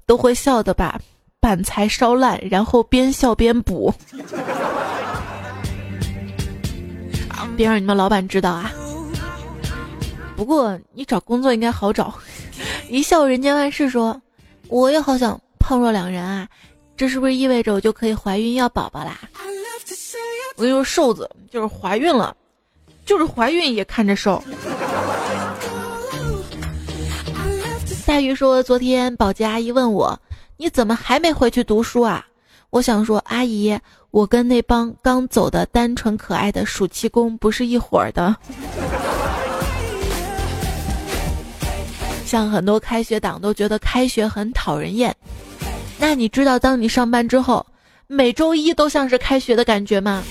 [0.05, 1.01] 都会笑的吧。”
[1.43, 3.93] 板材烧烂，然后边笑边补，
[7.57, 8.71] 别让你们老板知道啊！
[10.37, 12.13] 不过你找工作应该好找，
[12.87, 13.89] 一笑人间万事。
[13.89, 14.19] 说
[14.69, 16.47] 我也好想胖若两人啊，
[16.95, 19.19] 这是不是意味着我就可以怀孕要宝宝啦？
[20.55, 22.33] 我跟你说，瘦子就是怀孕了，
[23.05, 24.41] 就是怀孕也看着瘦。
[28.05, 30.17] 大鱼说，昨天保洁阿姨问我。
[30.57, 32.25] 你怎么还没回去读书啊？
[32.69, 33.77] 我想说，阿姨，
[34.11, 38.35] 我跟那帮刚走的单纯可爱的暑期工不是一伙儿的。
[42.25, 45.15] 像很多开学党都觉得开学很讨人厌，
[45.99, 47.65] 那你知道当你上班之后，
[48.07, 50.23] 每周一都像是开学的感觉吗？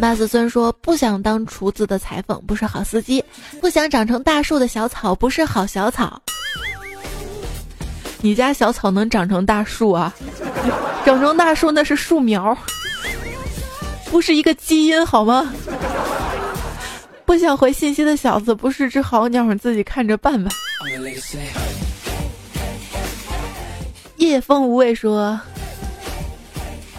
[0.00, 3.22] 马子孙说：“不想当厨子的裁缝不是好司机，
[3.60, 6.20] 不想长成大树的小草不是好小草。
[8.20, 10.14] 你家小草能长成大树啊？
[11.04, 12.56] 长成大树那是树苗，
[14.10, 15.52] 不是一个基因好吗？
[17.24, 20.50] 不想回信息的小子不是只好鸟，你自己看着办吧。”
[24.16, 25.38] 夜风无畏说。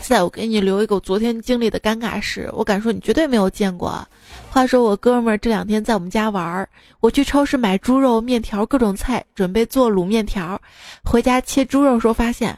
[0.09, 4.03] 在我给你留一个我昨天经历的尴尬事，我敢说你绝对没有见过。
[4.49, 6.67] 话说我哥们儿这两天在我们家玩儿，
[6.99, 10.59] 我去超市买猪肉、面条、各种菜，准备做卤面条。
[11.05, 12.57] 回家切猪肉时候发现，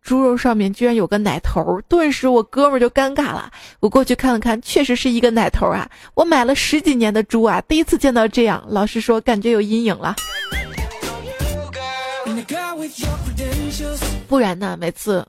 [0.00, 3.50] 猪肉上面居然有个奶头，顿时我哥们儿就尴尬了。
[3.80, 5.90] 我过去看了看，确实是一个奶头啊！
[6.14, 10.14] 我买了十几年的猪啊，第一次见到这样，老实说，感觉有阴影了。
[14.28, 14.78] 不然呢？
[14.80, 15.26] 每次，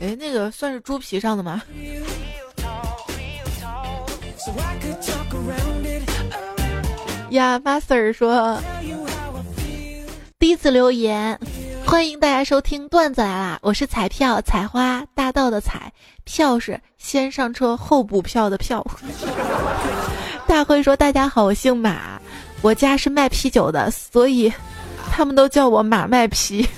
[0.00, 1.60] 哎，那个算是猪皮上的吗？
[7.30, 8.58] 呀，master 说，
[10.38, 11.38] 第一次留言，
[11.84, 13.58] 欢迎大家收听段子来啦！
[13.60, 15.92] 我是彩票采花大道的彩
[16.24, 18.86] 票是先上车后补票的票。
[20.46, 22.20] 大辉说，大家好，我姓马，
[22.62, 24.50] 我家是卖啤酒的，所以
[25.10, 26.64] 他们都叫我马卖啤。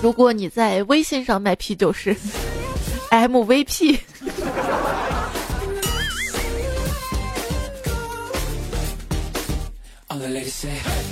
[0.00, 2.16] 如果你在微信上卖啤酒是
[3.10, 3.98] MVP。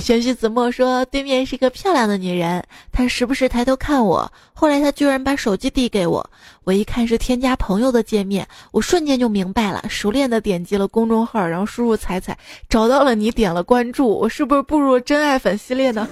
[0.01, 2.62] 玄虚子墨说，对面是一个漂亮的女人，
[2.93, 4.30] 她时不时抬头看我。
[4.53, 6.28] 后来她居然把手机递给我，
[6.64, 12.37] 我一看是添加朋友的界面，我瞬间就明白了，熟练的点击了公众号，然后输入彩彩，
[12.68, 16.09] 找到了你，点了关注，我是不是步入真爱粉系列呢？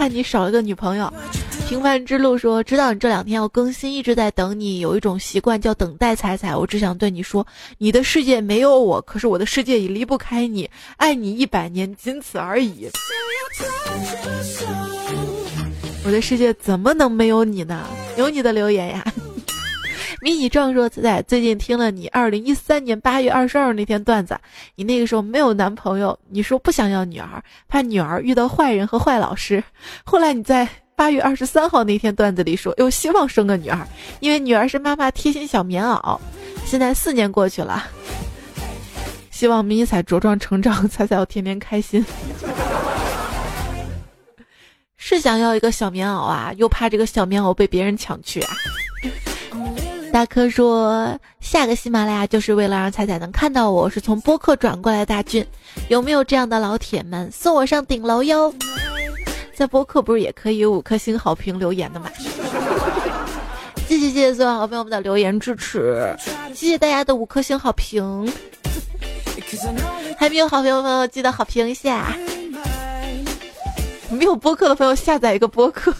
[0.00, 1.12] 看你少了个女朋友，
[1.68, 4.80] 平凡之路说知道你这两天要更新，一直在等你。
[4.80, 7.46] 有一种习惯叫等待彩彩，我只想对你说，
[7.76, 12.88] 你的世界没有我，可是我的世界已离不开你，爱你一百年，仅此而已。
[16.06, 17.86] 我的世界怎么能没有你呢？
[18.16, 19.04] 有你的留言呀。
[20.22, 24.38] 迷你壮说：“仔仔最近听了你二零一三年八月二十二那天段子，
[24.74, 29.64] 你那个时候没有男朋友，你说不想要女儿，怕女儿遇到坏人和坏老师。
[30.04, 33.88] 后来你在八月二十三号那天段子里说，又希望生个女儿，
[34.20, 36.18] 因为女儿是妈妈贴心小棉袄。
[36.66, 37.82] 现在四年过去了，
[39.30, 42.04] 希望迷你彩茁壮成长，彩彩要天天开心。
[44.98, 48.52] 是想要一个小棉袄啊，又怕这个小棉袄被别人抢去啊。”
[50.12, 55.06] 大科说：“下个喜马拉雅就是为了让彩彩能看到我，是从播客转过来。
[55.06, 55.46] 大军，
[55.88, 58.52] 有没有这样的老铁们送我上顶楼哟？
[59.54, 62.10] 在播客不是也可以五颗星好评留言的吗？
[63.86, 66.14] 谢谢谢谢所有好朋友们的留言支持，
[66.54, 68.30] 谢谢大家的五颗星好评。
[70.18, 72.16] 还没有好朋友朋友记得好评一下。
[74.10, 75.94] 没有播客的朋友下载一个播客。”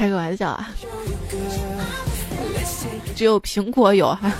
[0.00, 0.70] 开个玩笑啊！
[3.14, 4.32] 只有苹果有哈。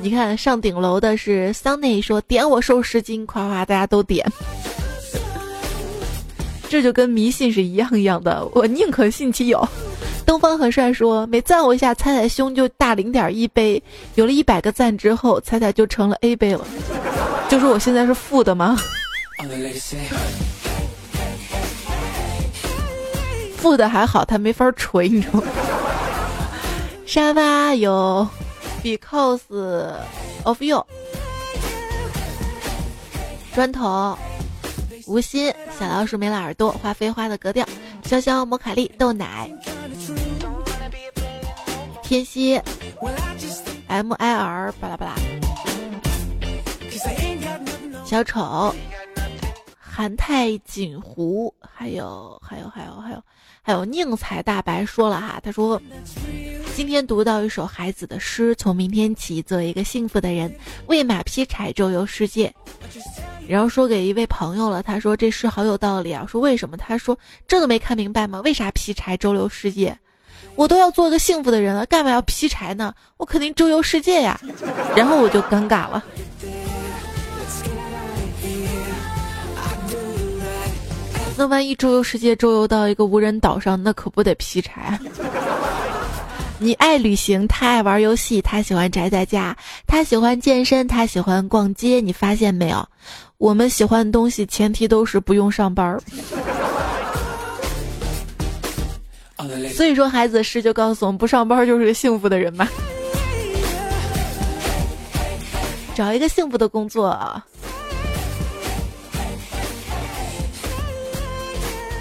[0.00, 4.24] 你看上顶楼的是桑内说点我瘦十斤，夸夸大家都点。
[6.68, 9.68] 这就跟迷信是一样一样的，我宁可信其有。
[10.24, 13.82] 东方很帅说每赞我一下，彩彩胸就大零点一杯。
[14.14, 16.64] 有了一百个赞之后，彩彩就成了 A 杯了。
[17.48, 18.78] 就说我现在是负的吗？
[23.60, 25.46] 负的还好，他没法锤，你知道吗？
[27.06, 28.26] 沙发有
[28.82, 29.40] ，because
[30.44, 30.84] of you。
[33.54, 34.16] 砖头，
[35.06, 37.66] 无心，小老鼠没了耳朵，花飞花的格调，
[38.04, 39.52] 潇潇摩卡利豆奶，
[42.02, 42.62] 天蝎
[43.88, 45.14] ，M I R 巴拉巴拉，
[48.06, 48.74] 小丑，
[49.78, 53.22] 韩泰锦湖，还有还有还有还有。
[53.62, 55.80] 还有宁采大白说了哈，他说
[56.74, 60.52] 今天读到一首孩子的诗，从明天起做一个幸福的人，
[60.86, 62.52] 喂马劈柴周游世界。
[63.46, 66.24] 然后说给一位朋友了，他说这诗好有道理啊。
[66.26, 66.76] 说为什么？
[66.76, 68.40] 他说这都没看明白吗？
[68.42, 69.98] 为啥劈柴周游世界？
[70.54, 72.94] 我都要做个幸福的人了，干嘛要劈柴呢？
[73.18, 74.40] 我肯定周游世界呀。
[74.96, 76.02] 然后我就尴尬了。
[81.40, 85.00] 那万一周游世界，周游到一个无人岛上，那可不得劈柴？
[86.58, 91.98] 你爱旅行，他爱玩游戏，他喜欢宅在家，他喜欢健身，他喜欢逛街。
[91.98, 92.86] 你发现没有？
[93.38, 95.98] 我们喜欢的东西，前提都是不用上班儿。
[99.72, 102.68] 所以说，孩子的诗就告诉我们，不上班就是个幸福的人嘛。
[105.94, 107.18] 找一个幸福的工作。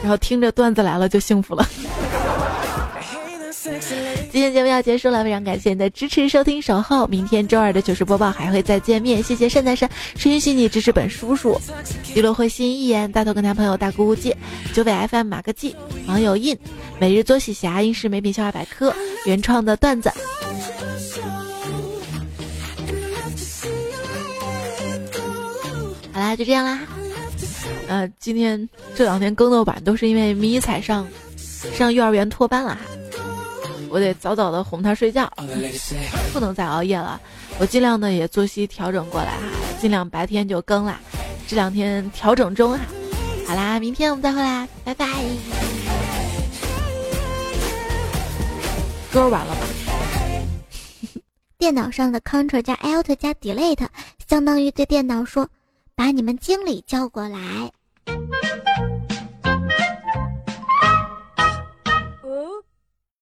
[0.02, 1.68] 然后听着段子来了就幸福了。
[4.32, 7.06] 今天节目要结束了，非常感谢你的支持、收听、守候。
[7.08, 9.90] 明天周二的糗事播报还会再见面，谢谢善财神，
[10.26, 11.60] 允许你支持本叔叔。
[12.16, 14.36] 娱乐会心一言，大头跟男朋友大姑姑借，
[14.74, 15.76] 九尾 FM 马克记，
[16.08, 16.58] 网友印，
[17.00, 18.94] 每日作喜侠，英式美品笑话百科，
[19.26, 20.12] 原创的段子。
[26.14, 26.80] 好啦，就这样啦。
[27.90, 31.08] 呃，今天这两天更的晚，都是因为迷彩上
[31.74, 32.82] 上幼儿园托班了哈，
[33.90, 35.28] 我得早早的哄他睡觉，
[36.32, 37.20] 不能再熬夜了。
[37.60, 39.42] 我尽量的也作息调整过来哈，
[39.82, 41.00] 尽量白天就更啦。
[41.48, 42.80] 这两天调整中哈。
[43.48, 45.08] 好啦，明天我们再会啦，拜拜。
[49.12, 49.62] 歌完了吧？
[51.58, 53.88] 电脑上的 Ctrl 加 Alt 加 Delete
[54.28, 55.50] 相当于对电脑说
[55.96, 57.72] ：“把你们经理叫过来。”
[58.10, 58.89] Thank you.